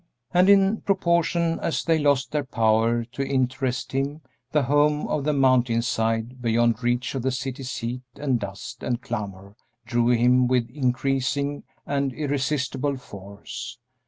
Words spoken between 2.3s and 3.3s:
their power to